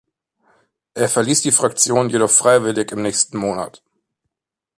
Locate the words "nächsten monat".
3.03-3.83